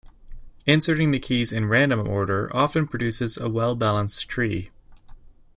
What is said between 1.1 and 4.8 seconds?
the keys in random order often produces a well-balanced tree.